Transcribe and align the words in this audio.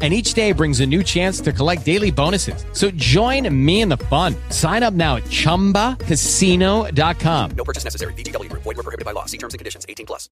and 0.00 0.14
each 0.14 0.34
day 0.34 0.52
brings 0.52 0.78
a 0.78 0.86
new 0.86 1.02
chance 1.02 1.40
to 1.40 1.52
collect 1.52 1.84
daily 1.84 2.12
bonuses. 2.12 2.64
So 2.72 2.92
join 2.92 3.52
me 3.52 3.80
in 3.80 3.88
the 3.88 3.96
fun. 3.96 4.36
Sign 4.50 4.84
up 4.84 4.94
now 4.94 5.16
at 5.16 5.24
ChumbaCasino.com. 5.24 7.50
No 7.56 7.64
purchase 7.64 7.82
necessary. 7.82 8.12
VGW 8.12 8.48
Group. 8.48 8.62
Void 8.62 8.76
were 8.76 8.84
prohibited 8.84 9.04
by 9.04 9.10
law. 9.10 9.24
See 9.24 9.38
terms 9.38 9.54
and 9.54 9.58
conditions. 9.58 9.84
18 9.88 10.06
plus. 10.06 10.28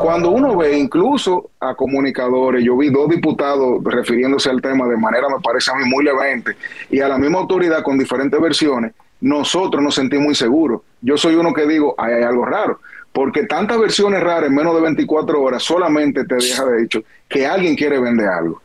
Cuando 0.00 0.30
uno 0.30 0.56
ve 0.56 0.78
incluso 0.78 1.50
a 1.60 1.74
comunicadores, 1.74 2.64
yo 2.64 2.76
vi 2.76 2.88
dos 2.88 3.08
diputados 3.08 3.82
refiriéndose 3.84 4.48
al 4.48 4.62
tema 4.62 4.86
de 4.86 4.96
manera, 4.96 5.28
me 5.28 5.40
parece 5.42 5.72
a 5.72 5.74
mí, 5.74 5.84
muy 5.84 6.04
levante, 6.04 6.56
y 6.88 7.00
a 7.00 7.08
la 7.08 7.18
misma 7.18 7.40
autoridad 7.40 7.82
con 7.82 7.98
diferentes 7.98 8.40
versiones, 8.40 8.92
nosotros 9.20 9.82
nos 9.82 9.96
sentimos 9.96 10.28
inseguros. 10.28 10.82
Yo 11.02 11.18
soy 11.18 11.34
uno 11.34 11.52
que 11.52 11.66
digo, 11.66 11.96
hay 11.98 12.22
algo 12.22 12.44
raro 12.44 12.78
porque 13.12 13.44
tantas 13.44 13.78
versiones 13.78 14.22
raras 14.22 14.48
en 14.48 14.54
menos 14.54 14.74
de 14.74 14.82
24 14.82 15.42
horas 15.42 15.62
solamente 15.62 16.24
te 16.24 16.36
deja 16.36 16.64
de 16.64 16.82
hecho 16.82 17.02
que 17.28 17.46
alguien 17.46 17.74
quiere 17.74 17.98
vender 17.98 18.28
algo. 18.28 18.60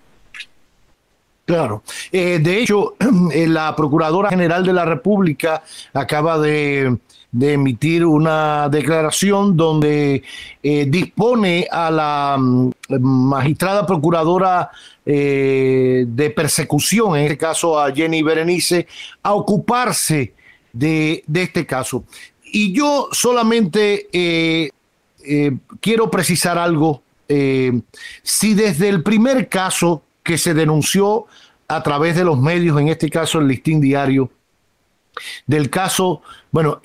Claro. 1.45 1.83
Eh, 2.11 2.39
de 2.39 2.61
hecho, 2.61 2.95
eh, 3.33 3.47
la 3.47 3.75
Procuradora 3.75 4.29
General 4.29 4.65
de 4.65 4.73
la 4.73 4.85
República 4.85 5.63
acaba 5.93 6.39
de, 6.39 6.97
emitir 7.41 8.05
una 8.05 8.69
declaración 8.69 9.57
donde 9.57 10.23
eh, 10.61 10.85
dispone 10.87 11.67
a 11.69 11.89
la 11.89 12.37
mm, 12.39 12.71
magistrada 12.99 13.85
procuradora 13.85 14.69
de 15.05 16.33
persecución, 16.33 17.17
en 17.17 17.23
este 17.23 17.37
caso 17.37 17.77
a 17.77 17.91
Jenny 17.91 18.23
Berenice, 18.23 18.87
a 19.21 19.33
ocuparse 19.33 20.33
de 20.71 21.23
este 21.33 21.65
caso. 21.65 22.05
Y 22.55 22.71
yo 22.71 23.09
solamente 23.11 24.09
eh, 24.13 24.69
eh, 25.25 25.57
quiero 25.81 26.11
precisar 26.11 26.59
algo. 26.59 27.01
Eh, 27.27 27.81
si 28.21 28.53
desde 28.53 28.89
el 28.89 29.01
primer 29.01 29.49
caso 29.49 30.03
que 30.21 30.37
se 30.37 30.53
denunció 30.53 31.25
a 31.67 31.81
través 31.81 32.15
de 32.15 32.23
los 32.23 32.39
medios, 32.39 32.79
en 32.79 32.89
este 32.89 33.09
caso 33.09 33.39
el 33.39 33.47
listín 33.47 33.81
diario, 33.81 34.29
del 35.47 35.71
caso, 35.71 36.21
bueno, 36.51 36.79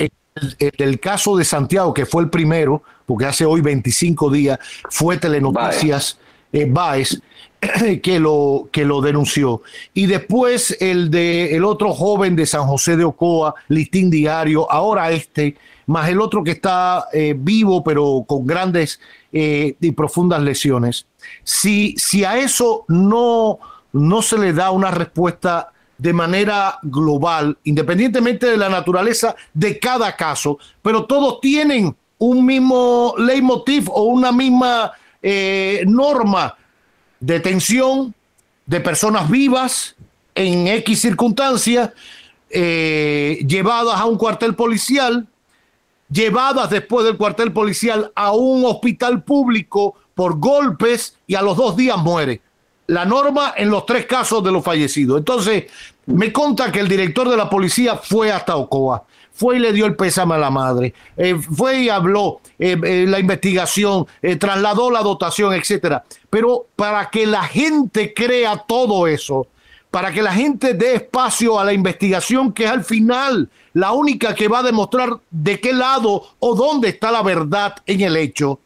del 0.78 1.00
caso 1.00 1.36
de 1.36 1.44
Santiago, 1.44 1.92
que 1.92 2.06
fue 2.06 2.22
el 2.22 2.30
primero, 2.30 2.82
porque 3.04 3.26
hace 3.26 3.44
hoy 3.44 3.60
25 3.60 4.30
días, 4.30 4.58
fue 4.88 5.18
Telenoticias 5.18 6.18
Baez, 6.50 7.20
que 8.02 8.20
lo, 8.20 8.68
que 8.70 8.84
lo 8.84 9.00
denunció. 9.00 9.62
Y 9.94 10.06
después 10.06 10.76
el 10.80 11.10
de 11.10 11.56
el 11.56 11.64
otro 11.64 11.92
joven 11.92 12.36
de 12.36 12.46
San 12.46 12.66
José 12.66 12.96
de 12.96 13.04
Ocoa, 13.04 13.54
listín 13.68 14.10
diario, 14.10 14.70
ahora 14.70 15.10
este, 15.10 15.56
más 15.86 16.08
el 16.08 16.20
otro 16.20 16.44
que 16.44 16.52
está 16.52 17.06
eh, 17.12 17.34
vivo 17.36 17.82
pero 17.82 18.24
con 18.26 18.46
grandes 18.46 19.00
eh, 19.32 19.76
y 19.80 19.90
profundas 19.92 20.42
lesiones. 20.42 21.06
Si, 21.42 21.94
si 21.96 22.24
a 22.24 22.38
eso 22.38 22.84
no, 22.88 23.58
no 23.92 24.22
se 24.22 24.38
le 24.38 24.52
da 24.52 24.70
una 24.70 24.90
respuesta 24.90 25.72
de 25.96 26.12
manera 26.12 26.78
global, 26.82 27.58
independientemente 27.64 28.46
de 28.46 28.56
la 28.56 28.68
naturaleza 28.68 29.34
de 29.52 29.80
cada 29.80 30.14
caso, 30.14 30.58
pero 30.80 31.06
todos 31.06 31.40
tienen 31.40 31.96
un 32.18 32.46
mismo 32.46 33.14
leitmotiv 33.18 33.90
o 33.90 34.04
una 34.04 34.30
misma 34.30 34.92
eh, 35.20 35.82
norma 35.86 36.56
detención 37.20 38.14
de 38.66 38.80
personas 38.80 39.30
vivas 39.30 39.96
en 40.34 40.68
X 40.68 41.00
circunstancias, 41.00 41.90
eh, 42.50 43.44
llevadas 43.46 44.00
a 44.00 44.04
un 44.04 44.16
cuartel 44.16 44.54
policial, 44.54 45.26
llevadas 46.10 46.70
después 46.70 47.04
del 47.04 47.16
cuartel 47.16 47.52
policial 47.52 48.12
a 48.14 48.32
un 48.32 48.64
hospital 48.64 49.22
público 49.22 49.94
por 50.14 50.38
golpes 50.38 51.16
y 51.26 51.34
a 51.34 51.42
los 51.42 51.56
dos 51.56 51.76
días 51.76 51.98
muere. 51.98 52.40
La 52.86 53.04
norma 53.04 53.52
en 53.56 53.68
los 53.68 53.84
tres 53.84 54.06
casos 54.06 54.42
de 54.42 54.50
los 54.50 54.64
fallecidos. 54.64 55.18
Entonces, 55.18 55.64
me 56.06 56.32
conta 56.32 56.72
que 56.72 56.80
el 56.80 56.88
director 56.88 57.28
de 57.28 57.36
la 57.36 57.50
policía 57.50 57.96
fue 57.96 58.32
hasta 58.32 58.56
Ocoa 58.56 59.04
fue 59.38 59.56
y 59.56 59.58
le 59.60 59.72
dio 59.72 59.86
el 59.86 59.94
pésame 59.94 60.34
a 60.34 60.38
la 60.38 60.50
madre, 60.50 60.92
eh, 61.16 61.36
fue 61.36 61.82
y 61.82 61.88
habló 61.88 62.40
eh, 62.58 62.76
eh, 62.82 63.04
la 63.06 63.20
investigación, 63.20 64.04
trasladó 64.40 64.90
la 64.90 65.00
dotación, 65.00 65.54
etcétera. 65.54 66.04
Pero 66.28 66.66
para 66.74 67.08
que 67.08 67.24
la 67.24 67.44
gente 67.44 68.12
crea 68.12 68.64
todo 68.66 69.06
eso, 69.06 69.46
para 69.92 70.12
que 70.12 70.22
la 70.22 70.32
gente 70.32 70.74
dé 70.74 70.96
espacio 70.96 71.60
a 71.60 71.64
la 71.64 71.72
investigación, 71.72 72.52
que 72.52 72.64
es 72.64 72.70
al 72.70 72.84
final 72.84 73.48
la 73.74 73.92
única 73.92 74.34
que 74.34 74.48
va 74.48 74.58
a 74.58 74.64
demostrar 74.64 75.10
de 75.30 75.60
qué 75.60 75.72
lado 75.72 76.24
o 76.40 76.54
dónde 76.56 76.88
está 76.88 77.12
la 77.12 77.22
verdad 77.22 77.76
en 77.86 78.00
el 78.00 78.16
hecho, 78.16 78.58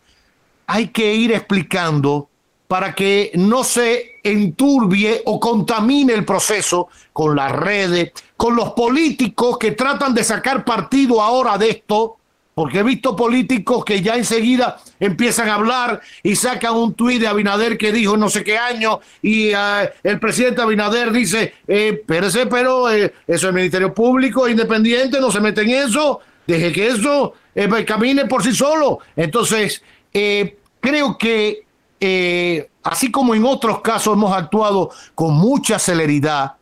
hay 0.66 0.88
que 0.88 1.15
ir 1.15 1.32
explicando 1.32 2.31
para 2.72 2.94
que 2.94 3.33
no 3.34 3.65
se 3.65 4.19
enturbie 4.22 5.21
o 5.27 5.38
contamine 5.38 6.15
el 6.15 6.25
proceso 6.25 6.88
con 7.12 7.37
las 7.37 7.53
redes, 7.53 8.12
con 8.34 8.56
los 8.56 8.71
políticos 8.71 9.59
que 9.59 9.72
tratan 9.72 10.15
de 10.15 10.25
sacar 10.25 10.65
partido 10.65 11.21
ahora 11.21 11.59
de 11.59 11.69
esto, 11.69 12.16
porque 12.55 12.78
he 12.78 12.82
visto 12.82 13.15
políticos 13.15 13.84
que 13.84 14.00
ya 14.00 14.15
enseguida 14.15 14.78
empiezan 14.99 15.50
a 15.50 15.56
hablar 15.56 16.00
y 16.22 16.34
sacan 16.34 16.72
un 16.72 16.94
tuit 16.94 17.21
de 17.21 17.27
Abinader 17.27 17.77
que 17.77 17.93
dijo 17.93 18.16
no 18.16 18.31
sé 18.31 18.43
qué 18.43 18.56
año 18.56 19.00
y 19.21 19.49
eh, 19.49 19.93
el 20.03 20.19
presidente 20.19 20.62
Abinader 20.62 21.12
dice, 21.12 21.53
eh, 21.69 21.99
espérese, 22.00 22.47
pero 22.47 22.91
eh, 22.91 23.05
eso 23.05 23.12
es 23.27 23.44
el 23.44 23.53
Ministerio 23.53 23.93
Público 23.93 24.49
independiente, 24.49 25.21
no 25.21 25.31
se 25.31 25.43
mete 25.43 25.61
en 25.61 25.72
eso, 25.72 26.21
deje 26.47 26.72
que 26.72 26.88
eso 26.88 27.34
eh, 27.55 27.69
camine 27.84 28.25
por 28.25 28.43
sí 28.43 28.55
solo. 28.55 29.00
Entonces, 29.15 29.82
creo 30.81 31.19
que 31.19 31.66
eh, 32.04 32.68
así 32.82 33.12
como 33.12 33.32
en 33.32 33.44
otros 33.44 33.80
casos 33.80 34.14
hemos 34.14 34.36
actuado 34.36 34.90
con 35.14 35.34
mucha 35.34 35.78
celeridad, 35.78 36.54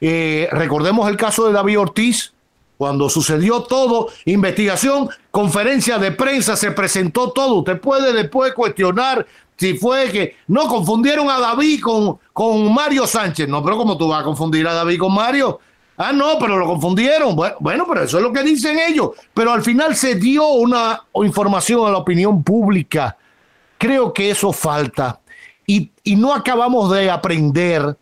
eh, 0.00 0.48
recordemos 0.52 1.06
el 1.10 1.18
caso 1.18 1.46
de 1.46 1.52
David 1.52 1.80
Ortiz, 1.80 2.32
cuando 2.78 3.10
sucedió 3.10 3.62
todo, 3.64 4.08
investigación, 4.24 5.10
conferencia 5.30 5.98
de 5.98 6.12
prensa, 6.12 6.56
se 6.56 6.70
presentó 6.70 7.30
todo. 7.30 7.56
Usted 7.56 7.78
puede 7.78 8.14
después 8.14 8.54
cuestionar 8.54 9.26
si 9.58 9.76
fue 9.76 10.10
que 10.10 10.36
no 10.48 10.66
confundieron 10.66 11.28
a 11.28 11.40
David 11.40 11.82
con, 11.82 12.18
con 12.32 12.72
Mario 12.72 13.06
Sánchez. 13.06 13.46
No, 13.46 13.62
pero 13.62 13.76
¿cómo 13.76 13.98
tú 13.98 14.08
vas 14.08 14.22
a 14.22 14.24
confundir 14.24 14.66
a 14.66 14.72
David 14.72 14.98
con 14.98 15.14
Mario? 15.14 15.60
Ah, 15.98 16.12
no, 16.12 16.38
pero 16.38 16.56
lo 16.56 16.66
confundieron. 16.66 17.36
Bueno, 17.60 17.84
pero 17.86 18.02
eso 18.02 18.16
es 18.16 18.22
lo 18.22 18.32
que 18.32 18.42
dicen 18.42 18.78
ellos. 18.78 19.10
Pero 19.34 19.52
al 19.52 19.62
final 19.62 19.94
se 19.94 20.14
dio 20.14 20.46
una 20.46 21.02
información 21.22 21.86
a 21.86 21.90
la 21.90 21.98
opinión 21.98 22.42
pública 22.42 23.18
Creo 23.78 24.12
que 24.12 24.30
eso 24.30 24.52
falta. 24.52 25.20
Y, 25.66 25.90
no 26.16 26.32
acabamos 26.32 26.92
de 26.92 27.10
aprender 27.10 27.96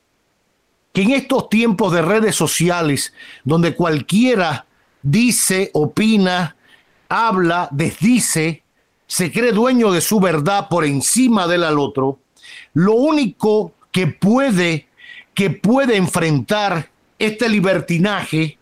que 0.92 1.02
en 1.02 1.12
estos 1.12 1.48
tiempos 1.48 1.92
de 1.92 2.02
redes 2.02 2.36
sociales, 2.36 3.12
donde 3.42 3.74
cualquiera 3.74 4.66
dice, 5.02 5.70
opina, 5.72 6.56
habla, 7.08 7.68
desdice, 7.72 8.62
se 9.06 9.32
cree 9.32 9.52
dueño 9.52 9.90
de 9.90 10.00
su 10.00 10.20
verdad 10.20 10.68
por 10.68 10.84
encima 10.84 11.46
del 11.46 11.64
al 11.64 11.78
otro, 11.78 12.18
lo 12.74 12.94
único 12.94 13.72
que 13.90 14.06
puede, 14.06 14.88
que 15.34 15.50
puede 15.50 15.96
enfrentar 15.96 16.90
este 17.18 17.48
libertinaje 17.48 18.58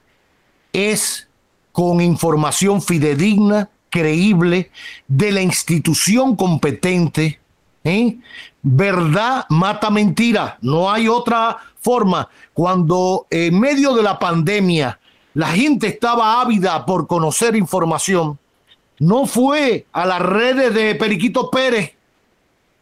es 0.72 1.28
con 1.72 2.00
información 2.00 2.80
fidedigna, 2.82 3.70
creíble 3.92 4.70
de 5.06 5.30
la 5.30 5.42
institución 5.42 6.34
competente. 6.34 7.38
¿eh? 7.84 8.16
Verdad 8.62 9.44
mata 9.50 9.90
mentira, 9.90 10.58
no 10.62 10.90
hay 10.90 11.06
otra 11.06 11.58
forma. 11.78 12.28
Cuando 12.54 13.26
en 13.30 13.60
medio 13.60 13.94
de 13.94 14.02
la 14.02 14.18
pandemia 14.18 14.98
la 15.34 15.48
gente 15.48 15.88
estaba 15.88 16.40
ávida 16.40 16.84
por 16.86 17.06
conocer 17.06 17.54
información, 17.54 18.38
no 18.98 19.26
fue 19.26 19.86
a 19.92 20.06
las 20.06 20.22
redes 20.22 20.72
de 20.74 20.94
Periquito 20.94 21.50
Pérez, 21.50 21.92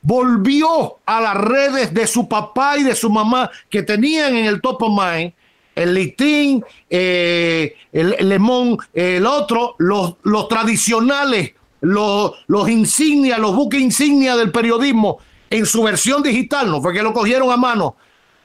volvió 0.03 0.99
a 1.05 1.21
las 1.21 1.35
redes 1.35 1.93
de 1.93 2.07
su 2.07 2.29
papá 2.29 2.79
y 2.79 2.85
de 2.85 2.95
su 2.95 3.11
mamá 3.11 3.51
que 3.69 3.83
tenían 3.83 4.37
en 4.37 4.47
el 4.47 4.61
top 4.61 4.83
of 4.83 4.91
mind 4.91 5.33
el 5.81 5.95
listín, 5.95 6.65
eh, 6.89 7.75
el, 7.93 8.17
lemón, 8.29 8.79
el 8.93 9.27
otro, 9.27 9.75
los, 9.79 10.17
los 10.23 10.49
tradicionales, 10.49 11.53
los, 11.81 12.33
los 12.47 12.69
insignias, 12.69 13.39
los 13.39 13.55
buques 13.55 13.81
insignia 13.81 14.37
del 14.37 14.51
periodismo 14.51 15.19
en 15.49 15.67
su 15.67 15.83
versión 15.83 16.23
digital, 16.23 16.71
no 16.71 16.81
fue 16.81 16.93
que 16.93 17.03
lo 17.03 17.13
cogieron 17.13 17.51
a 17.51 17.57
mano, 17.57 17.97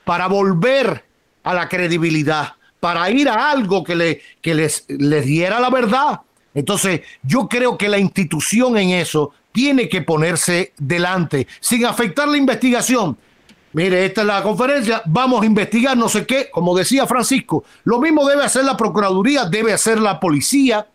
para 0.03 0.27
volver 0.27 1.03
a 1.43 1.53
la 1.53 1.69
credibilidad, 1.69 2.53
para 2.79 3.09
ir 3.11 3.29
a 3.29 3.51
algo 3.51 3.83
que, 3.83 3.95
le, 3.95 4.21
que 4.41 4.55
les, 4.55 4.85
les 4.87 5.25
diera 5.25 5.59
la 5.59 5.69
verdad. 5.69 6.21
Entonces, 6.53 7.01
yo 7.21 7.47
creo 7.47 7.77
que 7.77 7.89
la 7.89 7.99
institución 7.99 8.77
en 8.77 8.91
eso 8.91 9.33
tiene 9.51 9.87
que 9.87 10.01
ponerse 10.01 10.73
delante, 10.77 11.47
sin 11.59 11.85
afectar 11.85 12.27
la 12.27 12.37
investigación. 12.37 13.17
Mire, 13.75 14.05
esta 14.05 14.21
es 14.21 14.27
la 14.27 14.41
conferencia, 14.41 15.01
vamos 15.03 15.41
a 15.41 15.45
investigar 15.45 15.97
no 15.97 16.07
sé 16.07 16.25
qué, 16.25 16.49
como 16.49 16.77
decía 16.77 17.05
Francisco, 17.05 17.65
lo 17.83 17.99
mismo 17.99 18.25
debe 18.25 18.45
hacer 18.45 18.63
la 18.63 18.77
Procuraduría, 18.77 19.43
debe 19.43 19.73
hacer 19.73 19.99
la 19.99 20.17
policía, 20.17 20.87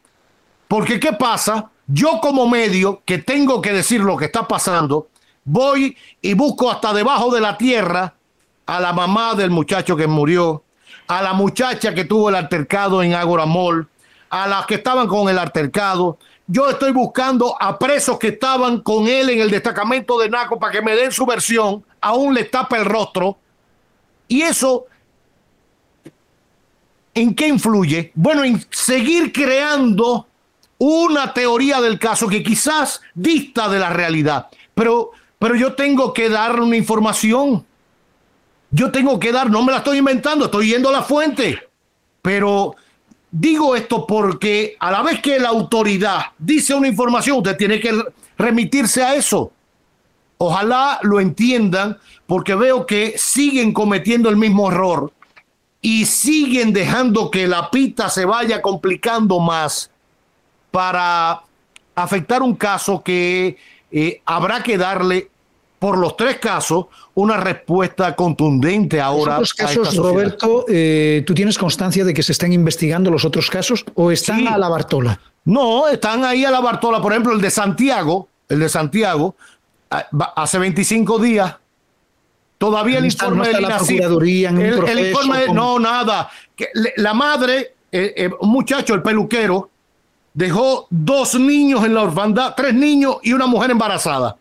porque 0.67 0.99
¿qué 0.99 1.13
pasa? 1.13 1.71
Yo 1.87 2.21
como 2.23 2.49
medio, 2.49 3.03
que 3.05 3.19
tengo 3.19 3.61
que 3.61 3.75
decir 3.75 4.01
lo 4.01 4.17
que 4.17 4.25
está 4.25 4.49
pasando, 4.49 5.09
voy 5.45 5.95
y 6.23 6.33
busco 6.33 6.71
hasta 6.71 6.95
debajo 6.95 7.31
de 7.35 7.43
la 7.43 7.59
tierra 7.59 8.15
a 8.65 8.81
la 8.81 8.95
mamá 8.95 9.35
del 9.35 9.51
muchacho 9.51 9.95
que 9.95 10.07
murió, 10.07 10.63
a 11.07 11.21
la 11.21 11.35
muchacha 11.35 11.95
que 11.95 12.07
tuvo 12.07 12.31
el 12.31 12.37
altercado 12.37 13.03
en 13.03 13.13
Agora 13.13 13.45
Mall, 13.45 13.87
a 14.31 14.49
las 14.49 14.65
que 14.65 14.77
estaban 14.77 15.07
con 15.07 15.29
el 15.29 15.39
altercado. 15.39 16.17
Yo 16.47 16.71
estoy 16.71 16.93
buscando 16.93 17.55
a 17.61 17.79
presos 17.79 18.19
que 18.19 18.29
estaban 18.29 18.81
con 18.81 19.07
él 19.07 19.29
en 19.29 19.41
el 19.41 19.51
destacamento 19.51 20.19
de 20.19 20.31
Naco 20.31 20.59
para 20.59 20.73
que 20.73 20.81
me 20.81 20.97
den 20.97 21.13
su 21.13 21.27
versión, 21.27 21.85
aún 22.01 22.35
le 22.35 22.45
tapa 22.45 22.77
el 22.77 22.85
rostro. 22.85 23.39
Y 24.29 24.43
eso, 24.43 24.87
¿en 27.15 27.35
qué 27.35 27.49
influye? 27.49 28.13
Bueno, 28.15 28.45
en 28.45 28.65
seguir 28.71 29.33
creando 29.33 30.27
una 30.79 31.35
teoría 31.35 31.81
del 31.81 31.99
caso 31.99 32.29
que 32.29 32.43
quizás 32.43 33.01
dista 33.15 33.69
de 33.69 33.79
la 33.79 33.91
realidad, 33.91 34.49
pero, 34.75 35.11
pero 35.39 35.55
yo 35.55 35.75
tengo 35.75 36.13
que 36.15 36.29
dar 36.29 36.59
una 36.61 36.77
información. 36.77 37.67
Yo 38.71 38.93
tengo 38.93 39.19
que 39.19 39.33
dar, 39.33 39.51
no 39.51 39.65
me 39.65 39.73
la 39.73 39.79
estoy 39.79 39.99
inventando, 39.99 40.45
estoy 40.45 40.69
yendo 40.69 40.91
a 40.91 40.93
la 40.93 41.03
fuente, 41.03 41.59
pero 42.23 42.77
digo 43.31 43.75
esto 43.75 44.07
porque 44.07 44.77
a 44.79 44.91
la 44.91 45.03
vez 45.03 45.21
que 45.21 45.39
la 45.39 45.49
autoridad 45.49 46.27
dice 46.39 46.73
una 46.75 46.89
información, 46.89 47.39
usted 47.39 47.57
tiene 47.57 47.81
que 47.81 48.01
remitirse 48.39 49.03
a 49.03 49.15
eso. 49.15 49.53
Ojalá 50.43 50.99
lo 51.03 51.21
entiendan 51.21 51.99
porque 52.27 52.55
veo 52.55 52.87
que 52.87 53.13
siguen 53.19 53.75
cometiendo 53.75 54.31
el 54.31 54.39
mismo 54.39 54.71
error 54.71 55.13
y 55.83 56.07
siguen 56.07 56.73
dejando 56.73 57.31
que 57.31 57.47
la 57.47 57.71
pita 57.71 58.09
se 58.09 58.25
vaya 58.25 58.63
complicando 58.63 59.39
más 59.39 59.91
para 60.71 61.43
afectar 61.95 62.43
un 62.43 62.55
caso 62.55 63.03
que 63.03 63.59
eh, 63.93 64.23
habrá 64.25 64.63
que 64.63 64.79
darle 64.79 65.29
por 65.79 65.99
los 65.99 66.17
tres 66.17 66.39
casos 66.39 66.87
una 67.13 67.37
respuesta 67.37 68.17
contundente 68.17 68.99
ahora. 68.99 69.41
Los 69.41 69.53
casos, 69.53 69.95
Roberto, 69.95 70.65
eh, 70.69 71.23
¿tú 71.27 71.35
tienes 71.35 71.59
constancia 71.59 72.03
de 72.03 72.15
que 72.15 72.23
se 72.23 72.33
están 72.33 72.55
investigando 72.55 73.11
los 73.11 73.27
otros 73.27 73.51
casos 73.51 73.85
o 73.95 74.11
están 74.11 74.49
a 74.49 74.57
la 74.57 74.71
Bartola? 74.71 75.21
No, 75.45 75.87
están 75.87 76.25
ahí 76.25 76.47
a 76.47 76.51
la 76.51 76.61
Bartola. 76.61 77.03
Por 77.03 77.13
ejemplo, 77.13 77.35
el 77.35 77.43
de 77.43 77.51
Santiago, 77.51 78.29
el 78.49 78.61
de 78.61 78.71
Santiago, 78.71 79.37
hace 79.91 80.59
25 80.59 81.19
días. 81.19 81.57
Todavía 82.59 82.99
el 82.99 83.07
informe 83.07 83.49
de 83.49 83.61
la 83.61 83.79
Procuraduría 83.79 84.51
en 84.51 84.61
el, 84.61 85.07
informe, 85.07 85.47
no, 85.53 85.79
nada. 85.79 86.31
Que 86.55 86.69
la 86.97 87.15
madre, 87.15 87.75
eh, 87.91 88.13
eh, 88.17 88.31
un 88.41 88.51
muchacho, 88.51 88.95
el 88.95 89.03
peluquero, 89.03 89.71
dejó 90.35 90.87
dos 90.91 91.35
niños 91.37 91.85
en 91.85 91.95
la 91.95 92.03
orfandad, 92.03 92.55
tres 92.55 92.75
niños 92.75 93.17
y 93.23 93.33
una 93.33 93.47
mujer 93.47 93.71
embarazada. 93.71 94.37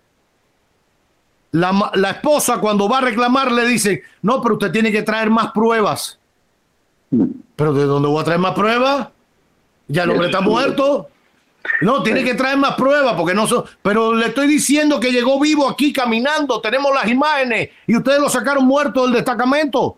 La, 1.52 1.92
la, 1.96 2.12
esposa 2.12 2.60
cuando 2.60 2.88
va 2.88 3.00
a 3.00 3.02
reclamar 3.02 3.52
le 3.52 3.66
dice, 3.66 4.04
no, 4.22 4.42
pero 4.42 4.56
usted 4.56 4.72
tiene 4.72 4.92
que 4.92 5.02
traer 5.02 5.30
más 5.30 5.52
pruebas. 5.52 6.20
¿Pero 7.56 7.74
de 7.74 7.86
dónde 7.86 8.08
voy 8.08 8.22
a 8.22 8.26
traer 8.26 8.40
más 8.40 8.54
pruebas? 8.54 9.08
Ya 9.88 10.04
el 10.04 10.12
hombre 10.12 10.28
está 10.28 10.42
muerto. 10.42 11.10
No, 11.82 12.04
tiene 12.04 12.24
que 12.24 12.34
traer 12.34 12.58
más 12.58 12.76
pruebas 12.76 13.14
porque 13.16 13.34
no 13.34 13.48
son. 13.48 13.64
Pero 13.82 14.14
le 14.14 14.28
estoy 14.28 14.48
diciendo 14.48 15.00
que 15.00 15.12
llegó 15.12 15.40
vivo 15.40 15.70
aquí 15.70 15.94
caminando. 15.94 16.62
Tenemos 16.62 16.94
las 16.94 17.08
imágenes 17.08 17.70
y 17.88 17.96
ustedes 17.96 18.20
lo 18.20 18.30
sacaron 18.30 18.66
muerto 18.66 19.04
del 19.04 19.14
destacamento. 19.14 19.98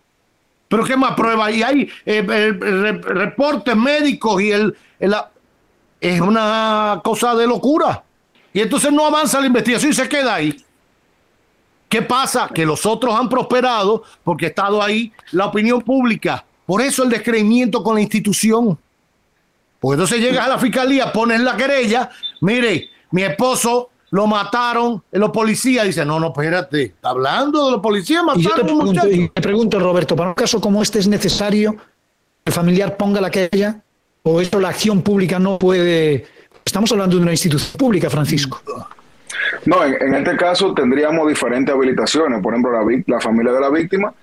Pero 0.67 0.83
qué 0.83 0.95
más 0.95 1.15
pruebas. 1.15 1.53
Y 1.53 1.63
hay 1.63 1.81
eh, 2.05 2.25
eh, 2.27 2.51
reportes 3.03 3.75
médicos 3.75 4.41
y 4.41 4.51
el, 4.51 4.75
es 5.99 6.21
una 6.21 7.01
cosa 7.03 7.35
de 7.35 7.47
locura. 7.47 8.03
Y 8.53 8.61
entonces 8.61 8.91
no 8.91 9.05
avanza 9.05 9.39
la 9.39 9.47
investigación 9.47 9.91
y 9.91 9.95
se 9.95 10.09
queda 10.09 10.35
ahí. 10.35 10.63
¿Qué 11.87 12.01
pasa? 12.01 12.49
Que 12.53 12.65
los 12.65 12.85
otros 12.85 13.13
han 13.13 13.27
prosperado 13.27 14.03
porque 14.23 14.45
ha 14.45 14.49
estado 14.49 14.81
ahí 14.81 15.11
la 15.31 15.47
opinión 15.47 15.81
pública. 15.81 16.45
Por 16.65 16.81
eso 16.81 17.03
el 17.03 17.09
descreimiento 17.09 17.83
con 17.83 17.95
la 17.95 18.01
institución. 18.01 18.79
Porque 19.81 19.95
entonces 19.95 20.19
llegas 20.19 20.45
a 20.45 20.49
la 20.49 20.59
fiscalía, 20.59 21.11
pones 21.11 21.41
la 21.41 21.57
querella, 21.57 22.11
mire, 22.41 22.91
mi 23.09 23.23
esposo 23.23 23.89
lo 24.11 24.27
mataron, 24.27 25.01
los 25.11 25.31
policías 25.31 25.85
dicen, 25.87 26.07
no, 26.07 26.19
no, 26.19 26.27
espérate, 26.27 26.83
está 26.83 27.09
hablando 27.09 27.65
de 27.65 27.71
los 27.71 27.81
policías 27.81 28.23
mataron 28.23 28.69
a 28.69 28.73
un 28.73 28.85
muchacho. 28.85 29.09
Y 29.09 29.29
te 29.29 29.41
pregunto, 29.41 29.79
Roberto, 29.79 30.15
para 30.15 30.29
un 30.29 30.35
caso 30.35 30.61
como 30.61 30.83
este 30.83 30.99
es 30.99 31.07
necesario 31.07 31.73
que 31.73 31.79
el 32.45 32.53
familiar 32.53 32.95
ponga 32.95 33.19
la 33.19 33.31
querella 33.31 33.81
o 34.21 34.39
eso 34.39 34.59
la 34.59 34.69
acción 34.69 35.01
pública 35.01 35.39
no 35.39 35.57
puede... 35.57 36.27
Estamos 36.63 36.91
hablando 36.91 37.15
de 37.15 37.23
una 37.23 37.31
institución 37.31 37.75
pública, 37.75 38.07
Francisco. 38.07 38.61
No, 39.65 39.83
en, 39.83 40.13
este 40.13 40.37
caso 40.37 40.75
tendríamos 40.75 41.27
diferentes 41.27 41.73
habilitaciones. 41.73 42.39
Por 42.43 42.53
ejemplo, 42.53 42.71
la, 42.71 43.03
la 43.07 43.19
familia 43.19 43.51
de 43.51 43.59
la 43.59 43.69
víctima 43.71 44.13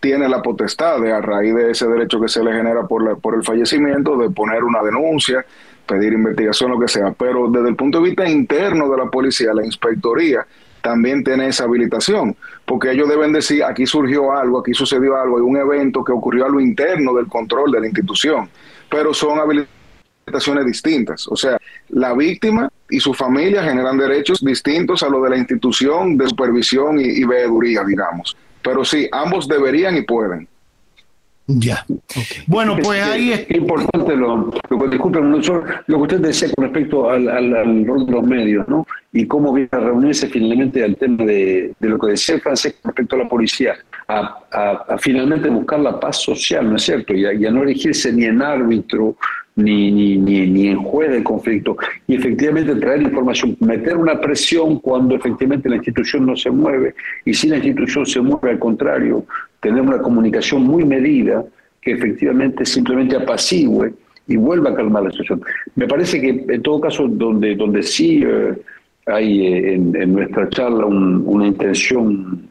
tiene 0.00 0.28
la 0.28 0.42
potestad 0.42 1.00
de, 1.00 1.12
a 1.12 1.20
raíz 1.20 1.54
de 1.54 1.70
ese 1.70 1.86
derecho 1.86 2.20
que 2.20 2.28
se 2.28 2.42
le 2.42 2.52
genera 2.52 2.86
por, 2.86 3.18
por 3.20 3.34
el 3.34 3.42
fallecimiento, 3.42 4.16
de 4.16 4.30
poner 4.30 4.62
una 4.64 4.82
denuncia, 4.82 5.44
pedir 5.86 6.12
investigación, 6.12 6.70
lo 6.70 6.78
que 6.78 6.88
sea. 6.88 7.12
Pero 7.12 7.48
desde 7.50 7.70
el 7.70 7.76
punto 7.76 7.98
de 7.98 8.04
vista 8.04 8.28
interno 8.28 8.88
de 8.88 8.96
la 8.96 9.10
policía, 9.10 9.52
la 9.54 9.64
inspectoría 9.64 10.46
también 10.80 11.24
tiene 11.24 11.48
esa 11.48 11.64
habilitación, 11.64 12.36
porque 12.64 12.92
ellos 12.92 13.08
deben 13.08 13.32
decir, 13.32 13.64
aquí 13.64 13.84
surgió 13.84 14.32
algo, 14.32 14.60
aquí 14.60 14.72
sucedió 14.72 15.16
algo, 15.16 15.38
hay 15.38 15.42
un 15.42 15.56
evento 15.56 16.04
que 16.04 16.12
ocurrió 16.12 16.46
a 16.46 16.48
lo 16.48 16.60
interno 16.60 17.12
del 17.14 17.26
control 17.26 17.72
de 17.72 17.80
la 17.80 17.86
institución, 17.86 18.48
pero 18.88 19.12
son 19.12 19.40
habilitaciones 19.40 20.64
distintas. 20.64 21.26
O 21.28 21.36
sea, 21.36 21.58
la 21.88 22.14
víctima 22.14 22.70
y 22.88 23.00
su 23.00 23.12
familia 23.12 23.64
generan 23.64 23.98
derechos 23.98 24.44
distintos 24.44 25.02
a 25.02 25.08
lo 25.08 25.20
de 25.22 25.30
la 25.30 25.36
institución 25.36 26.16
de 26.16 26.28
supervisión 26.28 27.00
y, 27.00 27.04
y 27.04 27.24
veeduría, 27.24 27.82
digamos. 27.84 28.36
Pero 28.62 28.84
sí, 28.84 29.08
ambos 29.12 29.48
deberían 29.48 29.96
y 29.96 30.02
pueden. 30.02 30.48
Ya. 31.50 31.82
Bueno, 32.46 32.76
pues 32.82 33.02
ahí 33.02 33.32
es, 33.32 33.50
importante 33.52 34.14
lo, 34.14 34.52
lo, 34.68 34.86
disculpen, 34.86 35.30
lo 35.30 35.96
que 35.96 36.02
usted 36.02 36.20
decía 36.20 36.48
con 36.54 36.66
respecto 36.66 37.08
al, 37.08 37.86
rol 37.86 38.04
de 38.04 38.12
los 38.12 38.22
medios, 38.22 38.68
¿no? 38.68 38.86
Y 39.14 39.26
cómo 39.26 39.54
viene 39.54 39.70
a 39.72 39.78
reunirse 39.78 40.28
finalmente 40.28 40.84
al 40.84 40.94
tema 40.96 41.24
de, 41.24 41.72
lo 41.80 41.98
que 41.98 42.08
decía 42.08 42.34
el 42.34 42.42
francés 42.42 42.74
con 42.82 42.90
respecto 42.90 43.16
a 43.16 43.20
la 43.20 43.28
policía, 43.30 43.76
a, 44.08 44.98
finalmente 44.98 45.48
buscar 45.48 45.80
la 45.80 45.98
paz 45.98 46.20
social, 46.20 46.68
¿no 46.68 46.76
es 46.76 46.82
cierto? 46.82 47.14
Y 47.14 47.24
a, 47.24 47.50
no 47.50 47.62
elegirse 47.62 48.12
ni 48.12 48.24
en 48.24 48.42
árbitro, 48.42 49.16
ni, 49.58 49.90
ni, 49.90 50.46
ni, 50.46 50.68
en 50.68 50.78
juez 50.78 51.10
del 51.10 51.24
conflicto. 51.24 51.76
Y 52.06 52.14
efectivamente 52.14 52.74
traer 52.76 53.02
información, 53.02 53.56
meter 53.60 53.96
una 53.96 54.20
presión 54.20 54.78
cuando 54.78 55.16
efectivamente 55.16 55.68
la 55.68 55.76
institución 55.76 56.26
no 56.26 56.36
se 56.36 56.50
mueve. 56.50 56.94
Y 57.24 57.34
si 57.34 57.48
la 57.48 57.56
institución 57.56 58.06
se 58.06 58.20
mueve, 58.20 58.50
al 58.50 58.58
contrario, 58.58 59.24
tener 59.60 59.82
una 59.82 59.98
comunicación 59.98 60.62
muy 60.62 60.84
medida 60.84 61.44
que 61.82 61.92
efectivamente 61.92 62.64
simplemente 62.64 63.16
apacigüe 63.16 63.92
y 64.28 64.36
vuelva 64.36 64.70
a 64.70 64.74
calmar 64.74 65.02
la 65.02 65.10
situación. 65.10 65.42
Me 65.74 65.88
parece 65.88 66.20
que 66.20 66.28
en 66.48 66.62
todo 66.62 66.80
caso 66.80 67.08
donde, 67.08 67.56
donde 67.56 67.82
sí 67.82 68.22
eh, 68.24 68.54
hay 69.06 69.46
eh, 69.46 69.74
en, 69.74 70.12
nuestra 70.12 70.48
charla 70.50 70.86
una 70.86 71.46
intención 71.46 72.48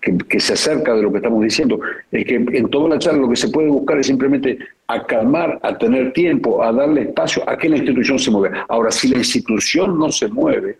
que, 0.00 0.40
se 0.40 0.52
acerca 0.52 0.94
de 0.94 1.02
lo 1.02 1.10
que 1.10 1.18
estamos 1.18 1.42
diciendo, 1.42 1.80
es 2.12 2.24
que 2.24 2.34
en 2.36 2.70
toda 2.70 2.90
la 2.90 2.98
charla 2.98 3.20
lo 3.20 3.28
que 3.28 3.36
se 3.36 3.48
puede 3.48 3.68
buscar 3.68 3.98
es 3.98 4.06
simplemente 4.06 4.58
acalmar, 4.86 5.58
a 5.62 5.76
tener 5.76 6.12
tiempo, 6.12 6.62
a 6.62 6.72
darle 6.72 7.02
espacio 7.02 7.48
a 7.48 7.56
que 7.56 7.68
la 7.68 7.76
institución 7.76 8.18
se 8.18 8.30
mueva. 8.30 8.64
Ahora, 8.68 8.90
si 8.90 9.08
la 9.08 9.18
institución 9.18 9.98
no 9.98 10.10
se 10.10 10.28
mueve, 10.28 10.78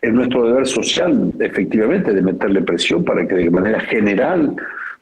es 0.00 0.12
nuestro 0.12 0.46
deber 0.46 0.66
social, 0.66 1.32
efectivamente, 1.40 2.12
de 2.12 2.22
meterle 2.22 2.62
presión 2.62 3.04
para 3.04 3.26
que 3.26 3.34
de 3.34 3.50
manera 3.50 3.80
general 3.80 4.56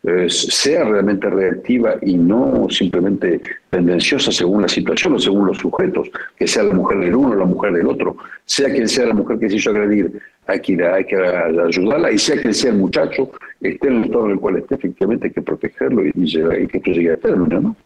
eh, 0.07 0.31
sea 0.31 0.85
realmente 0.85 1.29
reactiva 1.29 1.97
y 2.01 2.17
no 2.17 2.69
simplemente 2.71 3.41
tendenciosa 3.71 4.31
según 4.31 4.63
la 4.63 4.69
situación 4.69 5.15
o 5.15 5.19
según 5.19 5.49
los 5.49 5.59
sujetos, 5.59 6.09
que 6.37 6.47
sea 6.47 6.63
la 6.63 6.75
mujer 6.75 7.01
del 7.01 7.17
uno 7.17 7.31
o 7.31 7.35
la 7.35 7.45
mujer 7.45 7.73
del 7.73 7.89
otro, 7.89 8.17
sea 8.45 8.71
quien 8.71 8.89
sea 8.89 9.07
la 9.07 9.15
mujer 9.15 9.37
que 9.41 9.51
se 9.51 9.57
hizo 9.57 9.71
agredir, 9.71 10.13
hay 10.47 10.61
que, 10.61 10.81
hay 10.87 11.05
que 11.07 11.17
ayudarla 11.17 12.13
y 12.13 12.19
sea 12.19 12.41
quien 12.41 12.55
sea 12.55 12.71
el 12.71 12.79
muchacho, 12.79 13.33
esté 13.61 13.89
en 13.89 13.97
el 13.97 14.05
entorno 14.05 14.27
en 14.27 14.33
el 14.35 14.39
cual 14.39 14.57
esté, 14.59 14.77
efectivamente 14.77 15.27
hay 15.27 15.33
que 15.33 15.43
protegerlo 15.43 16.07
y, 16.07 16.13
y, 16.15 16.67
que 16.69 16.79
esto 16.79 16.91
llegue 16.93 17.13
a 17.13 17.17
término, 17.17 17.61
¿no? 17.61 17.77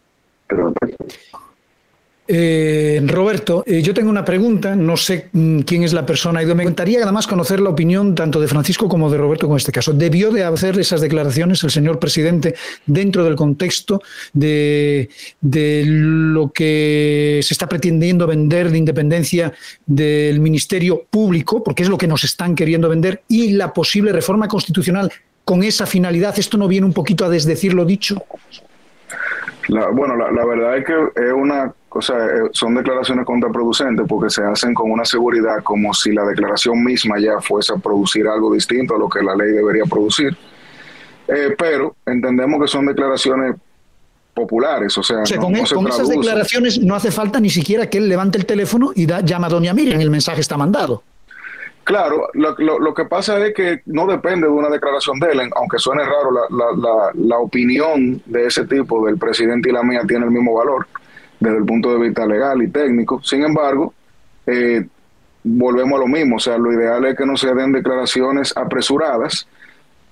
Pero 0.47 0.73
Eh, 2.33 3.01
Roberto, 3.07 3.61
eh, 3.67 3.81
yo 3.81 3.93
tengo 3.93 4.09
una 4.09 4.23
pregunta, 4.23 4.73
no 4.73 4.95
sé 4.95 5.27
mm, 5.33 5.59
quién 5.63 5.83
es 5.83 5.91
la 5.91 6.05
persona, 6.05 6.41
y 6.41 6.45
me 6.45 6.63
encantaría 6.63 7.03
además 7.03 7.27
conocer 7.27 7.59
la 7.59 7.71
opinión 7.71 8.15
tanto 8.15 8.39
de 8.39 8.47
Francisco 8.47 8.87
como 8.87 9.09
de 9.09 9.17
Roberto 9.17 9.49
con 9.49 9.57
este 9.57 9.73
caso. 9.73 9.91
¿Debió 9.91 10.31
de 10.31 10.45
hacer 10.45 10.79
esas 10.79 11.01
declaraciones 11.01 11.61
el 11.65 11.71
señor 11.71 11.99
presidente 11.99 12.55
dentro 12.85 13.25
del 13.25 13.35
contexto 13.35 14.01
de, 14.31 15.09
lo 15.41 16.53
que 16.53 17.41
se 17.43 17.53
está 17.53 17.67
pretendiendo 17.67 18.25
vender 18.25 18.71
de 18.71 18.77
independencia 18.77 19.51
del 19.85 20.39
Ministerio 20.39 21.03
Público, 21.09 21.61
porque 21.61 21.83
es 21.83 21.89
lo 21.89 21.97
que 21.97 22.07
nos 22.07 22.23
están 22.23 22.55
queriendo 22.55 22.87
vender, 22.87 23.23
y 23.27 23.51
la 23.51 23.73
posible 23.73 24.13
reforma 24.13 24.47
constitucional 24.47 25.11
con 25.43 25.63
esa 25.63 25.85
finalidad? 25.85 26.39
¿Esto 26.39 26.57
no 26.57 26.69
viene 26.69 26.85
un 26.85 26.93
poquito 26.93 27.25
a 27.25 27.29
desdecir 27.29 27.73
lo 27.73 27.83
dicho? 27.83 28.23
Bueno, 29.67 30.15
la, 30.15 30.31
la, 30.31 30.45
verdad 30.45 30.77
es 30.77 30.85
que 30.85 30.93
es 30.93 31.33
una 31.33 31.73
cosa, 31.91 32.13
eh, 32.25 32.49
son 32.53 32.73
declaraciones 32.73 33.25
contraproducentes 33.25 34.05
porque 34.07 34.29
se 34.29 34.41
hacen 34.41 34.73
con 34.73 34.89
una 34.89 35.03
seguridad 35.03 35.61
como 35.61 35.93
si 35.93 36.13
la 36.13 36.23
declaración 36.23 36.81
misma 36.81 37.19
ya 37.19 37.41
fuese 37.41 37.73
a 37.73 37.75
producir 37.75 38.25
algo 38.29 38.53
distinto 38.53 38.95
a 38.95 38.97
lo 38.97 39.09
que 39.09 39.21
la 39.21 39.35
ley 39.35 39.51
debería 39.51 39.83
producir. 39.83 40.35
Eh, 41.27 41.53
pero 41.57 41.97
entendemos 42.05 42.61
que 42.61 42.67
son 42.69 42.85
declaraciones 42.85 43.57
populares, 44.33 44.97
o 44.97 45.03
sea, 45.03 45.19
o 45.19 45.25
sea 45.25 45.35
no, 45.35 45.43
con, 45.43 45.51
no 45.51 45.65
se 45.65 45.75
con 45.75 45.87
esas 45.89 46.07
declaraciones 46.07 46.79
no 46.79 46.95
hace 46.95 47.11
falta 47.11 47.41
ni 47.41 47.49
siquiera 47.49 47.89
que 47.89 47.97
él 47.97 48.07
levante 48.07 48.37
el 48.37 48.45
teléfono 48.45 48.93
y 48.95 49.05
da, 49.05 49.19
llama 49.19 49.47
a 49.47 49.49
doña 49.49 49.73
Miriam, 49.73 49.99
el 49.99 50.09
mensaje 50.09 50.39
está 50.39 50.55
mandado. 50.55 51.03
Claro, 51.83 52.29
lo, 52.35 52.55
lo, 52.57 52.79
lo, 52.79 52.93
que 52.93 53.03
pasa 53.03 53.45
es 53.45 53.53
que 53.53 53.81
no 53.87 54.07
depende 54.07 54.47
de 54.47 54.53
una 54.53 54.69
declaración 54.69 55.19
de 55.19 55.31
él, 55.31 55.41
aunque 55.57 55.77
suene 55.77 56.05
raro, 56.05 56.31
la, 56.31 56.41
la, 56.49 56.65
la, 56.77 57.11
la, 57.15 57.37
opinión 57.39 58.21
de 58.27 58.45
ese 58.45 58.65
tipo 58.65 59.05
del 59.05 59.17
presidente 59.17 59.69
y 59.69 59.73
la 59.73 59.83
mía 59.83 60.03
tiene 60.07 60.23
el 60.23 60.31
mismo 60.31 60.53
valor 60.53 60.87
desde 61.41 61.57
el 61.57 61.65
punto 61.65 61.91
de 61.91 62.07
vista 62.07 62.25
legal 62.25 62.61
y 62.61 62.69
técnico. 62.69 63.21
Sin 63.21 63.43
embargo, 63.43 63.93
eh, 64.45 64.87
volvemos 65.43 65.97
a 65.97 65.99
lo 65.99 66.07
mismo, 66.07 66.37
o 66.37 66.39
sea, 66.39 66.57
lo 66.57 66.71
ideal 66.71 67.03
es 67.05 67.17
que 67.17 67.25
no 67.25 67.35
se 67.35 67.53
den 67.53 67.73
declaraciones 67.73 68.55
apresuradas, 68.55 69.47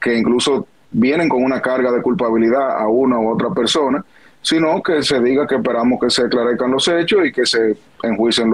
que 0.01 0.17
incluso 0.17 0.67
vienen 0.91 1.29
con 1.29 1.43
una 1.43 1.61
carga 1.61 1.91
de 1.91 2.01
culpabilidad 2.01 2.77
a 2.77 2.87
una 2.87 3.19
u 3.19 3.29
otra 3.29 3.51
persona, 3.51 4.03
sino 4.41 4.81
que 4.81 5.03
se 5.03 5.19
diga 5.19 5.45
que 5.45 5.55
esperamos 5.55 5.99
que 6.01 6.09
se 6.09 6.23
esclarezcan 6.23 6.71
los 6.71 6.87
hechos 6.87 7.25
y 7.25 7.31
que 7.31 7.45
se 7.45 7.77
enjuicien 8.01 8.51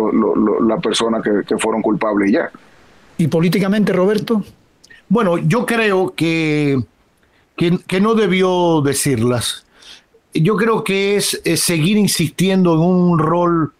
las 0.67 0.82
personas 0.82 1.24
que, 1.24 1.44
que 1.48 1.58
fueron 1.58 1.82
culpables 1.82 2.29
y 2.29 2.34
ya. 2.34 2.51
¿Y 3.17 3.27
políticamente, 3.27 3.94
Roberto? 3.94 4.44
Bueno, 5.08 5.38
yo 5.38 5.65
creo 5.65 6.13
que, 6.13 6.82
que, 7.55 7.77
que, 7.88 8.01
no 8.01 8.15
debió 8.15 8.82
decirlas. 8.82 9.64
Yo 10.36 10.58
creo 10.58 10.84
que 10.84 11.15
es, 11.15 11.42
seguir 11.56 11.98
insistiendo 11.98 12.74
en 12.74 12.80
un 12.82 13.18
rol 13.18 13.74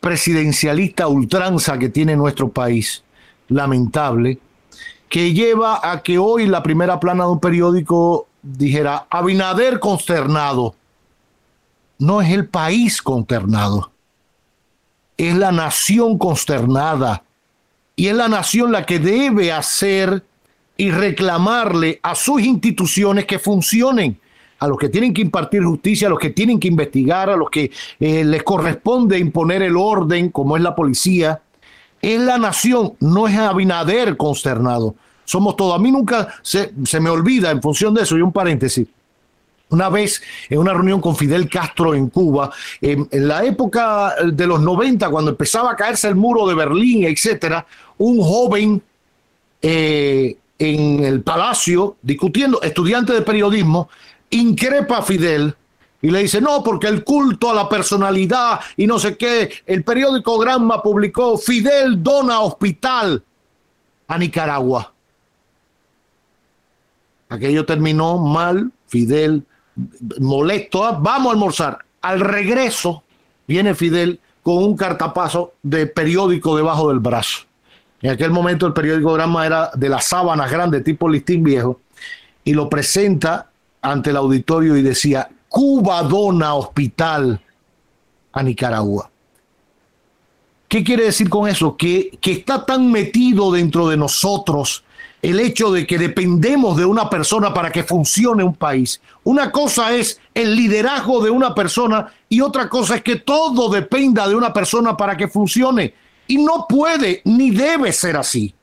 presidencialista 0.00 1.06
ultranza 1.06 1.78
que 1.78 1.88
tiene 1.88 2.16
nuestro 2.16 2.48
país, 2.48 3.04
lamentable, 3.48 4.40
que 5.08 5.32
lleva 5.32 5.80
a 5.88 6.02
que 6.02 6.18
hoy 6.18 6.46
la 6.46 6.62
primera 6.62 6.98
plana 6.98 7.24
de 7.24 7.30
un 7.30 7.40
periódico 7.40 8.26
dijera, 8.42 9.06
Abinader 9.08 9.78
consternado. 9.78 10.74
No 11.98 12.20
es 12.22 12.30
el 12.30 12.48
país 12.48 13.02
consternado, 13.02 13.92
es 15.16 15.36
la 15.36 15.52
nación 15.52 16.18
consternada 16.18 17.22
y 17.94 18.06
es 18.06 18.14
la 18.14 18.28
nación 18.28 18.72
la 18.72 18.86
que 18.86 18.98
debe 18.98 19.52
hacer 19.52 20.24
y 20.78 20.90
reclamarle 20.90 22.00
a 22.02 22.14
sus 22.14 22.40
instituciones 22.40 23.26
que 23.26 23.38
funcionen, 23.38 24.18
a 24.60 24.68
los 24.68 24.76
que 24.76 24.90
tienen 24.90 25.12
que 25.12 25.22
impartir 25.22 25.62
justicia, 25.64 26.06
a 26.06 26.10
los 26.10 26.18
que 26.18 26.30
tienen 26.30 26.60
que 26.60 26.68
investigar, 26.68 27.30
a 27.30 27.36
los 27.36 27.50
que 27.50 27.70
eh, 27.98 28.24
les 28.24 28.42
corresponde 28.42 29.18
imponer 29.18 29.62
el 29.62 29.76
orden, 29.76 30.30
como 30.30 30.56
es 30.56 30.62
la 30.62 30.74
policía. 30.74 31.40
Es 32.00 32.20
la 32.20 32.38
nación, 32.38 32.92
no 33.00 33.26
es 33.26 33.36
Abinader 33.36 34.16
consternado. 34.16 34.94
Somos 35.24 35.56
todos. 35.56 35.74
A 35.74 35.78
mí 35.78 35.90
nunca 35.90 36.34
se, 36.42 36.72
se 36.84 37.00
me 37.00 37.08
olvida, 37.08 37.50
en 37.50 37.62
función 37.62 37.94
de 37.94 38.02
eso, 38.02 38.18
y 38.18 38.22
un 38.22 38.32
paréntesis, 38.32 38.86
una 39.70 39.88
vez 39.88 40.20
en 40.48 40.58
una 40.58 40.74
reunión 40.74 41.00
con 41.00 41.16
Fidel 41.16 41.48
Castro 41.48 41.94
en 41.94 42.08
Cuba, 42.08 42.50
en, 42.80 43.08
la 43.12 43.44
época 43.44 44.14
de 44.30 44.46
los 44.46 44.60
90, 44.60 45.08
cuando 45.08 45.30
empezaba 45.30 45.72
a 45.72 45.76
caerse 45.76 46.08
el 46.08 46.16
muro 46.16 46.46
de 46.46 46.54
Berlín, 46.54 47.04
etcétera, 47.04 47.64
un 47.98 48.20
joven 48.20 48.82
eh, 49.62 50.36
en 50.58 51.04
el 51.04 51.22
palacio 51.22 51.96
discutiendo, 52.02 52.60
estudiante 52.60 53.12
de 53.12 53.22
periodismo, 53.22 53.88
increpa 54.30 54.98
a 54.98 55.02
Fidel 55.02 55.54
y 56.02 56.10
le 56.10 56.20
dice, 56.20 56.40
no, 56.40 56.62
porque 56.62 56.86
el 56.86 57.04
culto 57.04 57.50
a 57.50 57.54
la 57.54 57.68
personalidad 57.68 58.60
y 58.76 58.86
no 58.86 58.98
sé 58.98 59.16
qué, 59.16 59.50
el 59.66 59.84
periódico 59.84 60.38
Granma 60.38 60.82
publicó, 60.82 61.36
Fidel 61.36 62.02
dona 62.02 62.40
hospital 62.40 63.22
a 64.08 64.18
Nicaragua. 64.18 64.92
Aquello 67.28 67.64
terminó 67.66 68.18
mal, 68.18 68.72
Fidel 68.86 69.44
molesto, 70.18 70.84
¿ah? 70.84 70.98
vamos 71.00 71.28
a 71.28 71.32
almorzar. 71.32 71.78
Al 72.00 72.20
regreso 72.20 73.02
viene 73.46 73.74
Fidel 73.74 74.20
con 74.42 74.56
un 74.58 74.76
cartapazo 74.76 75.54
de 75.62 75.86
periódico 75.86 76.56
debajo 76.56 76.88
del 76.88 76.98
brazo. 76.98 77.40
En 78.00 78.10
aquel 78.10 78.30
momento 78.30 78.66
el 78.66 78.72
periódico 78.72 79.12
Granma 79.12 79.46
era 79.46 79.70
de 79.74 79.88
las 79.90 80.06
sábanas 80.06 80.50
grandes, 80.50 80.82
tipo 80.82 81.08
listín 81.08 81.42
viejo, 81.42 81.80
y 82.42 82.54
lo 82.54 82.70
presenta 82.70 83.49
ante 83.82 84.10
el 84.10 84.16
auditorio 84.16 84.76
y 84.76 84.82
decía, 84.82 85.28
Cuba 85.48 86.02
dona 86.02 86.54
hospital 86.54 87.40
a 88.32 88.42
Nicaragua. 88.42 89.10
¿Qué 90.68 90.84
quiere 90.84 91.04
decir 91.04 91.28
con 91.28 91.48
eso? 91.48 91.76
Que, 91.76 92.16
que 92.20 92.32
está 92.32 92.64
tan 92.64 92.92
metido 92.92 93.50
dentro 93.50 93.88
de 93.88 93.96
nosotros 93.96 94.84
el 95.22 95.38
hecho 95.40 95.70
de 95.70 95.86
que 95.86 95.98
dependemos 95.98 96.76
de 96.76 96.84
una 96.84 97.10
persona 97.10 97.52
para 97.52 97.70
que 97.70 97.84
funcione 97.84 98.42
un 98.42 98.54
país. 98.54 99.00
Una 99.24 99.50
cosa 99.50 99.94
es 99.94 100.20
el 100.32 100.56
liderazgo 100.56 101.22
de 101.22 101.30
una 101.30 101.54
persona 101.54 102.12
y 102.28 102.40
otra 102.40 102.68
cosa 102.68 102.96
es 102.96 103.02
que 103.02 103.16
todo 103.16 103.68
dependa 103.68 104.26
de 104.28 104.34
una 104.34 104.52
persona 104.52 104.96
para 104.96 105.16
que 105.16 105.28
funcione. 105.28 105.94
Y 106.26 106.38
no 106.38 106.66
puede 106.68 107.20
ni 107.24 107.50
debe 107.50 107.92
ser 107.92 108.16
así. 108.16 108.54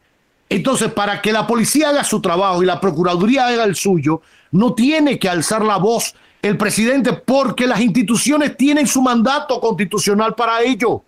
Entonces, 0.49 0.91
para 0.93 1.21
que 1.21 1.33
la 1.33 1.45
policía 1.45 1.89
haga 1.89 2.03
su 2.03 2.21
trabajo 2.21 2.63
y 2.63 2.65
la 2.65 2.79
Procuraduría 2.79 3.47
haga 3.47 3.65
el 3.65 3.75
suyo, 3.75 4.21
no 4.51 4.73
tiene 4.73 5.19
que 5.19 5.29
alzar 5.29 5.63
la 5.63 5.77
voz 5.77 6.15
el 6.41 6.57
presidente 6.57 7.13
porque 7.13 7.67
las 7.67 7.81
instituciones 7.81 8.55
tienen 8.55 8.87
su 8.87 9.01
mandato 9.01 9.59
constitucional 9.59 10.35
para 10.35 10.61
ello. 10.61 11.03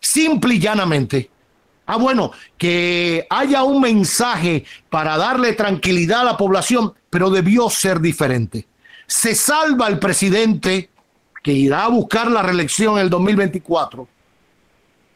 Simple 0.00 0.54
y 0.54 0.60
llanamente. 0.60 1.30
Ah, 1.86 1.96
bueno, 1.96 2.32
que 2.56 3.26
haya 3.28 3.64
un 3.64 3.80
mensaje 3.80 4.64
para 4.88 5.16
darle 5.16 5.52
tranquilidad 5.52 6.20
a 6.20 6.24
la 6.24 6.36
población, 6.36 6.94
pero 7.10 7.30
debió 7.30 7.68
ser 7.68 8.00
diferente. 8.00 8.66
Se 9.06 9.34
salva 9.34 9.88
el 9.88 9.98
presidente 9.98 10.90
que 11.42 11.52
irá 11.52 11.84
a 11.84 11.88
buscar 11.88 12.30
la 12.30 12.42
reelección 12.42 12.94
en 12.94 13.04
el 13.04 13.10
2024 13.10 14.08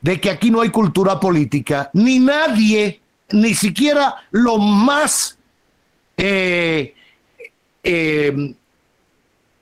de 0.00 0.20
que 0.20 0.30
aquí 0.30 0.50
no 0.50 0.60
hay 0.60 0.68
cultura 0.68 1.18
política, 1.18 1.90
ni 1.94 2.18
nadie, 2.18 3.00
ni 3.30 3.54
siquiera 3.54 4.16
los 4.32 4.58
más 4.58 5.38
eh, 6.16 6.94
eh, 7.84 8.54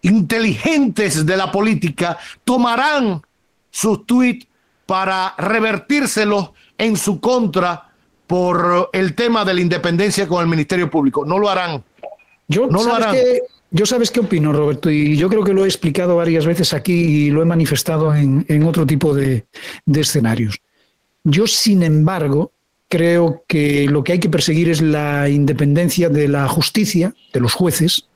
inteligentes 0.03 1.27
de 1.27 1.37
la 1.37 1.51
política 1.51 2.19
tomarán 2.45 3.23
sus 3.71 4.07
tweets 4.07 4.47
para 4.87 5.35
revertírselos 5.37 6.51
en 6.79 6.97
su 6.97 7.21
contra 7.21 7.91
por 8.27 8.91
el 8.93 9.15
tema 9.15 9.45
de 9.45 9.55
la 9.55 9.61
independencia 9.61 10.27
con 10.27 10.43
el 10.43 10.49
Ministerio 10.49 10.91
Público. 10.91 11.25
No 11.25 11.39
lo 11.39 11.49
harán. 11.49 11.83
Yo, 12.49 12.67
no 12.67 12.83
lo 12.83 12.95
harán. 12.95 13.15
Que, 13.15 13.43
yo 13.71 13.87
sabes 13.87 14.11
qué 14.11 14.21
opino, 14.21 14.53
Roberto, 14.53 14.91
y 14.91 15.17
yo 15.17 15.29
creo 15.29 15.45
que 15.45 15.55
lo 15.55 15.65
he 15.65 15.69
explicado 15.69 16.17
varias 16.17 16.45
veces 16.45 16.75
aquí 16.75 16.93
y 16.93 17.31
lo 17.31 17.43
he 17.43 17.47
manifestado 17.47 18.15
en, 18.15 18.45
en 18.49 18.65
otro 18.65 18.87
tipo 18.87 19.15
de, 19.15 19.47
de 19.87 20.01
escenarios. 20.01 20.61
Yo, 21.25 21.47
sin 21.47 21.83
embargo, 21.83 22.53
creo 22.89 23.45
que 23.49 23.87
lo 23.87 24.05
que 24.05 24.13
hay 24.13 24.19
que 24.19 24.29
perseguir 24.29 24.69
es 24.69 24.83
la 24.83 25.29
independencia 25.31 26.11
de 26.11 26.29
la 26.29 26.49
justicia, 26.49 27.15
de 27.33 27.41
los 27.41 27.55
jueces, 27.55 28.07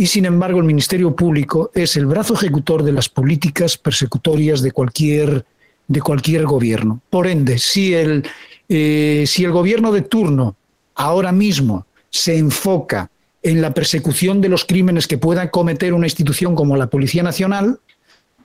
y 0.00 0.06
sin 0.06 0.24
embargo 0.24 0.60
el 0.60 0.64
Ministerio 0.64 1.14
Público 1.14 1.70
es 1.74 1.94
el 1.94 2.06
brazo 2.06 2.32
ejecutor 2.32 2.84
de 2.84 2.92
las 2.92 3.10
políticas 3.10 3.76
persecutorias 3.76 4.62
de 4.62 4.72
cualquier, 4.72 5.44
de 5.88 6.00
cualquier 6.00 6.46
gobierno. 6.46 7.02
Por 7.10 7.26
ende, 7.26 7.58
si 7.58 7.92
el, 7.92 8.26
eh, 8.70 9.24
si 9.26 9.44
el 9.44 9.50
gobierno 9.52 9.92
de 9.92 10.00
turno 10.00 10.56
ahora 10.94 11.32
mismo 11.32 11.84
se 12.08 12.38
enfoca 12.38 13.10
en 13.42 13.60
la 13.60 13.74
persecución 13.74 14.40
de 14.40 14.48
los 14.48 14.64
crímenes 14.64 15.06
que 15.06 15.18
pueda 15.18 15.50
cometer 15.50 15.92
una 15.92 16.06
institución 16.06 16.54
como 16.54 16.78
la 16.78 16.86
Policía 16.86 17.22
Nacional, 17.22 17.78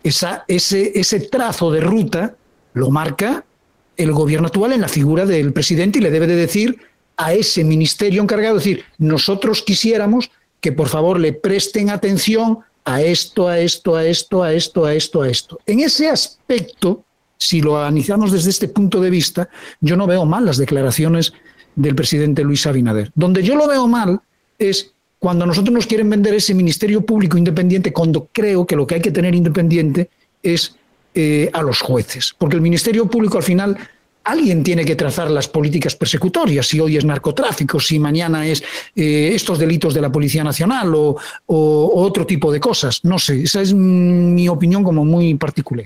ese, 0.03 0.41
ese 0.49 1.19
trazo 1.21 1.71
de 1.71 1.79
ruta 1.79 2.35
lo 2.73 2.91
marca 2.91 3.45
el 3.95 4.11
gobierno 4.11 4.47
actual 4.47 4.73
en 4.73 4.81
la 4.81 4.89
figura 4.89 5.25
del 5.25 5.53
presidente 5.53 5.99
y 5.99 6.01
le 6.01 6.11
debe 6.11 6.27
de 6.27 6.35
decir 6.35 6.79
a 7.15 7.33
ese 7.33 7.63
ministerio 7.63 8.21
encargado, 8.21 8.55
decir, 8.55 8.83
nosotros 8.97 9.61
quisiéramos 9.61 10.29
que 10.59 10.71
por 10.71 10.87
favor 10.87 11.19
le 11.19 11.33
presten 11.33 11.89
atención 11.89 12.59
a 12.85 13.01
esto, 13.01 13.47
a 13.47 13.59
esto, 13.59 13.95
a 13.95 14.05
esto, 14.05 14.43
a 14.43 14.53
esto, 14.53 14.85
a 14.85 14.93
esto, 14.93 15.21
a 15.21 15.29
esto. 15.29 15.59
En 15.65 15.79
ese 15.79 16.07
aspecto, 16.07 17.03
si 17.37 17.61
lo 17.61 17.77
analizamos 17.77 18.31
desde 18.31 18.51
este 18.51 18.67
punto 18.67 19.01
de 19.01 19.09
vista, 19.09 19.49
yo 19.81 19.97
no 19.97 20.07
veo 20.07 20.25
mal 20.25 20.45
las 20.45 20.57
declaraciones 20.57 21.33
del 21.75 21.95
presidente 21.95 22.43
Luis 22.43 22.65
Abinader. 22.67 23.11
Donde 23.15 23.43
yo 23.43 23.55
lo 23.55 23.67
veo 23.67 23.87
mal 23.87 24.21
es 24.57 24.93
cuando 25.19 25.45
nosotros 25.45 25.73
nos 25.73 25.87
quieren 25.87 26.09
vender 26.09 26.35
ese 26.35 26.53
ministerio 26.53 27.05
público 27.05 27.37
independiente, 27.37 27.91
cuando 27.91 28.29
creo 28.31 28.65
que 28.65 28.75
lo 28.75 28.85
que 28.85 28.95
hay 28.95 29.01
que 29.01 29.11
tener 29.11 29.33
independiente 29.33 30.09
es 30.43 30.75
eh, 31.15 31.49
a 31.53 31.61
los 31.63 31.81
jueces. 31.81 32.35
Porque 32.37 32.55
el 32.55 32.61
ministerio 32.61 33.09
público 33.09 33.37
al 33.37 33.43
final 33.43 33.77
alguien 34.25 34.63
tiene 34.63 34.83
que 34.83 34.95
trazar 34.95 35.29
las 35.31 35.47
políticas 35.47 35.95
persecutorias, 35.95 36.67
si 36.67 36.79
hoy 36.79 36.97
es 36.97 37.05
narcotráfico, 37.05 37.79
si 37.79 37.99
mañana 37.99 38.45
es 38.45 38.61
eh, 38.95 39.31
estos 39.33 39.59
delitos 39.59 39.93
de 39.93 40.01
la 40.01 40.11
Policía 40.11 40.43
Nacional 40.43 40.93
o, 40.95 41.15
otro 41.47 42.25
tipo 42.25 42.51
de 42.51 42.59
cosas. 42.59 42.99
No 43.03 43.17
sé, 43.17 43.43
esa 43.43 43.61
es 43.61 43.73
mi 43.73 44.49
opinión 44.49 44.83
como 44.83 45.05
muy 45.05 45.35
particular. 45.35 45.85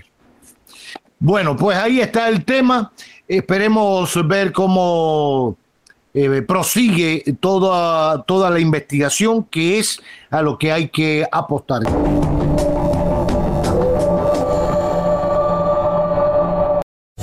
Bueno, 1.19 1.55
pues 1.55 1.77
ahí 1.77 1.99
está 1.99 2.29
el 2.29 2.45
tema. 2.45 2.91
Esperemos 3.27 4.27
ver 4.27 4.51
cómo 4.51 5.57
eh, 6.13 6.41
prosigue 6.41 7.23
toda, 7.39 8.23
toda 8.23 8.49
la 8.49 8.59
investigación, 8.59 9.43
que 9.43 9.79
es 9.79 10.01
a 10.29 10.41
lo 10.41 10.57
que 10.57 10.71
hay 10.71 10.87
que 10.89 11.25
apostar. 11.29 11.81